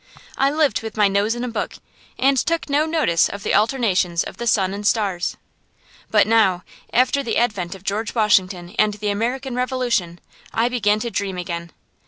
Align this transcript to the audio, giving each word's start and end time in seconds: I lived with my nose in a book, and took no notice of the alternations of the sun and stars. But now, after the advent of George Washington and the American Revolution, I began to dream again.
I 0.35 0.49
lived 0.49 0.81
with 0.81 0.97
my 0.97 1.07
nose 1.07 1.35
in 1.35 1.43
a 1.43 1.47
book, 1.47 1.75
and 2.17 2.35
took 2.35 2.67
no 2.71 2.87
notice 2.87 3.29
of 3.29 3.43
the 3.43 3.53
alternations 3.53 4.23
of 4.23 4.37
the 4.37 4.47
sun 4.47 4.73
and 4.73 4.87
stars. 4.87 5.37
But 6.09 6.25
now, 6.25 6.63
after 6.91 7.21
the 7.21 7.37
advent 7.37 7.75
of 7.75 7.83
George 7.83 8.15
Washington 8.15 8.73
and 8.79 8.95
the 8.95 9.11
American 9.11 9.53
Revolution, 9.53 10.19
I 10.55 10.69
began 10.69 10.99
to 11.01 11.11
dream 11.11 11.37
again. 11.37 11.71